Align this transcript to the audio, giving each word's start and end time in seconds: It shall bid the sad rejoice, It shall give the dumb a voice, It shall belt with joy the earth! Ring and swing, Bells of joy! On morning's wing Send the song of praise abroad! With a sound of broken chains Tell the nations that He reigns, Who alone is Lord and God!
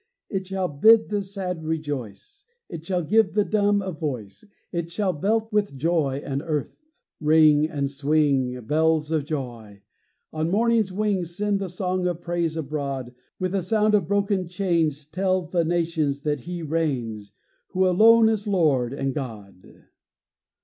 It 0.31 0.47
shall 0.47 0.67
bid 0.67 1.09
the 1.09 1.21
sad 1.21 1.63
rejoice, 1.63 2.45
It 2.67 2.83
shall 2.83 3.03
give 3.03 3.33
the 3.33 3.45
dumb 3.45 3.83
a 3.83 3.91
voice, 3.91 4.43
It 4.71 4.89
shall 4.89 5.13
belt 5.13 5.53
with 5.53 5.77
joy 5.77 6.23
the 6.25 6.41
earth! 6.43 6.99
Ring 7.19 7.69
and 7.69 7.87
swing, 7.87 8.59
Bells 8.65 9.11
of 9.11 9.25
joy! 9.25 9.83
On 10.33 10.49
morning's 10.49 10.91
wing 10.91 11.23
Send 11.23 11.59
the 11.59 11.69
song 11.69 12.07
of 12.07 12.19
praise 12.19 12.57
abroad! 12.57 13.13
With 13.37 13.53
a 13.53 13.61
sound 13.61 13.93
of 13.93 14.07
broken 14.07 14.47
chains 14.47 15.05
Tell 15.05 15.43
the 15.45 15.63
nations 15.63 16.21
that 16.23 16.41
He 16.49 16.63
reigns, 16.63 17.33
Who 17.67 17.85
alone 17.85 18.27
is 18.27 18.47
Lord 18.47 18.93
and 18.93 19.13
God! 19.13 19.83